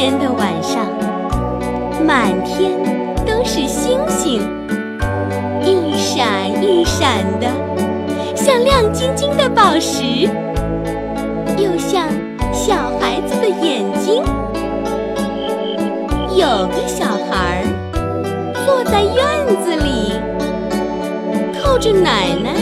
[0.00, 0.86] 天的晚上，
[2.06, 2.70] 满天
[3.26, 4.40] 都是星星，
[5.60, 6.22] 一闪
[6.62, 7.48] 一闪的，
[8.32, 10.30] 像亮晶晶的宝石，
[11.56, 12.06] 又像
[12.52, 14.22] 小孩子的眼睛。
[16.36, 17.64] 有个小孩
[18.64, 19.16] 坐在院
[19.64, 20.12] 子里，
[21.60, 22.54] 靠着奶奶，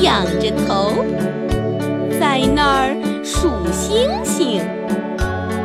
[0.00, 0.92] 仰着头，
[2.20, 4.62] 在那儿数星星。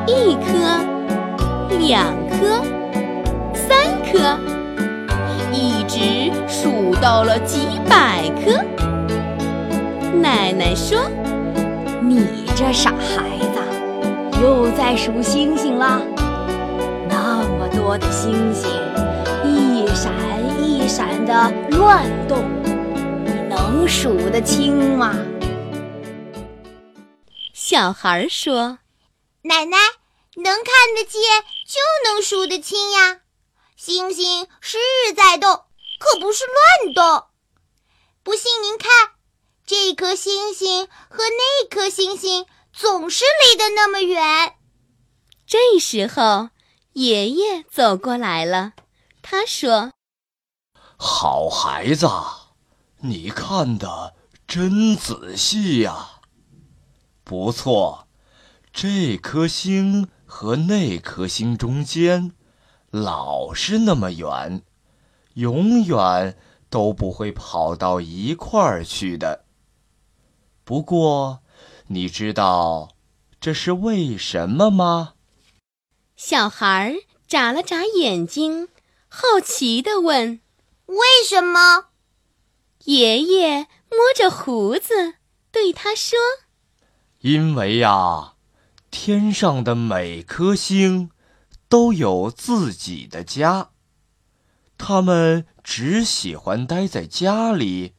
[0.09, 0.54] 一颗，
[1.77, 2.63] 两颗，
[3.54, 4.39] 三颗，
[5.53, 8.66] 一直数到了几百颗。
[10.20, 10.98] 奶奶说
[12.02, 12.25] ：“你
[12.56, 13.59] 这傻孩子，
[14.42, 16.02] 又在数星星了。
[17.08, 18.67] 那么多的星星，
[19.45, 20.11] 一闪
[20.59, 22.44] 一闪的乱动，
[23.23, 25.16] 你能数得清吗？”
[27.53, 28.80] 小孩说
[29.45, 29.78] ：“奶奶。”
[30.42, 31.22] 能看得见
[31.68, 33.22] 就能数得清呀，
[33.76, 34.78] 星星是
[35.16, 35.66] 在动，
[36.00, 37.26] 可不是乱动。
[38.23, 38.90] 不信您看，
[39.66, 44.56] 这颗星星和那颗星星总是离得那么远。
[45.45, 46.50] 这时候，
[46.94, 48.73] 爷爷走过来了，
[49.22, 49.92] 他说
[50.98, 52.08] ：“好孩子，
[53.02, 54.14] 你看的
[54.48, 56.22] 真仔细呀，
[57.23, 58.08] 不错，
[58.72, 62.33] 这颗星。”和那颗星中间，
[62.91, 64.61] 老是那么远，
[65.33, 66.38] 永远
[66.69, 69.43] 都不会跑到一块儿去的。
[70.64, 71.39] 不过，
[71.87, 72.89] 你知道
[73.42, 75.15] 这是为什么吗？
[76.15, 76.95] 小孩
[77.27, 78.67] 眨了眨眼睛，
[79.08, 80.42] 好奇地问
[80.86, 81.87] ：“为什么？”
[82.86, 85.15] 爷爷摸着胡子
[85.52, 86.20] 对他说
[87.21, 88.36] ：“因为呀。”
[88.92, 91.11] 天上的每颗星
[91.67, 93.70] 都有自己的家，
[94.77, 97.94] 它们只喜欢待在家里，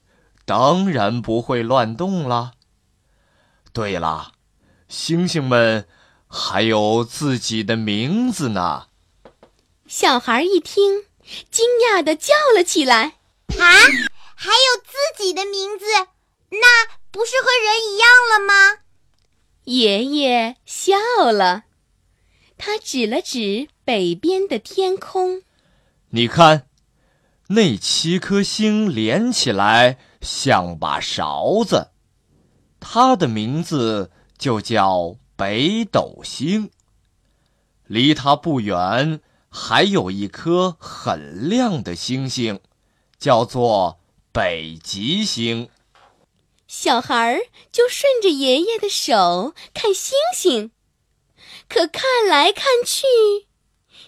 [0.45, 2.53] 当然不会乱动了。
[3.73, 4.33] 对了，
[4.89, 5.87] 星星们
[6.27, 8.89] 还有自己的名字呢。
[9.87, 11.05] 小孩一听，
[11.51, 13.19] 惊讶的叫了起来
[13.59, 13.67] ：“啊，
[14.35, 15.85] 还有自己的名字？
[16.51, 18.83] 那不是和人一样了吗？”
[19.65, 20.20] 爷爷
[21.31, 21.63] 笑了，
[22.59, 25.43] 他指了指北边的天空。
[26.09, 26.67] 你看，
[27.51, 31.93] 那七颗星连起来像把勺子，
[32.81, 36.71] 它的名字就叫北斗星。
[37.87, 42.59] 离它不远还有一颗很亮的星星，
[43.19, 44.01] 叫做
[44.33, 45.69] 北极星。
[46.67, 50.73] 小孩儿就顺着爷爷的手看星星，
[51.71, 53.07] 可看来看去，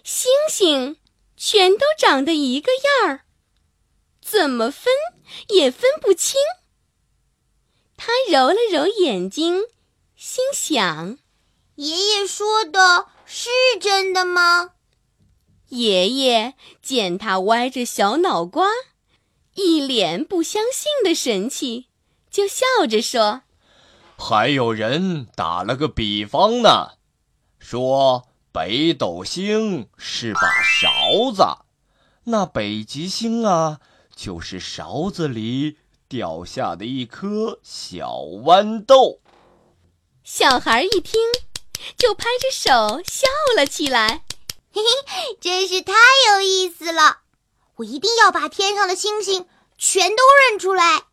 [0.03, 0.97] 星星
[1.37, 3.21] 全都长得一个样儿，
[4.21, 4.93] 怎么分
[5.49, 6.41] 也分不清。
[7.97, 9.63] 他揉了揉眼睛，
[10.17, 11.19] 心想
[11.77, 13.49] ：“爷爷说的是
[13.81, 14.73] 真的吗？”
[15.71, 18.67] 爷爷见他歪着小脑瓜，
[19.55, 21.87] 一脸不相信的神气。
[22.29, 23.43] 就笑着说
[24.19, 26.95] ：“还有人打了个比方呢，
[27.63, 31.43] 说北斗星是把勺子，
[32.25, 33.79] 那北极星啊，
[34.15, 35.79] 就是勺子里
[36.09, 39.21] 掉下的一颗小豌豆。”
[40.25, 41.21] 小孩一听，
[41.97, 44.25] 就拍着手笑了起来
[44.75, 45.93] ：“嘿嘿，真是太
[46.35, 47.21] 有意思了！
[47.77, 49.47] 我一定要把天上的星星
[49.79, 50.17] 全都
[50.51, 51.05] 认出来。”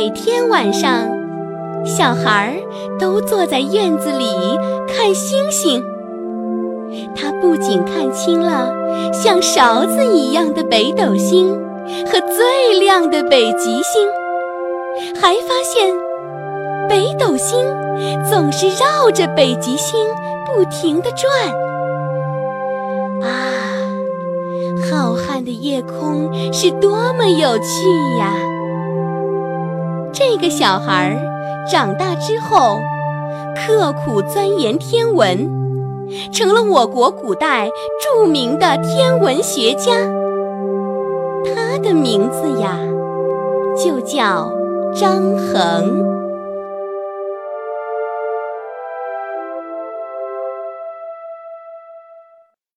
[0.00, 1.08] 每天晚上，
[1.84, 2.54] 小孩儿
[3.00, 4.24] 都坐在院子里
[4.86, 5.84] 看星星。
[7.16, 8.72] 他不仅看清了
[9.12, 11.52] 像勺子一样的北斗星
[12.06, 14.08] 和最亮的北极星，
[15.20, 15.92] 还发现
[16.88, 17.66] 北斗星
[18.30, 20.06] 总是绕着北极星
[20.46, 21.52] 不停地转。
[23.28, 23.50] 啊，
[24.88, 28.32] 浩瀚的夜空是多么有趣呀！
[30.38, 32.80] 个小孩儿长大之后，
[33.54, 35.50] 刻苦钻研天文，
[36.32, 37.68] 成了我国古代
[38.00, 39.92] 著名的天文学家。
[41.44, 42.78] 他的名字呀，
[43.84, 44.50] 就叫
[44.94, 46.27] 张衡。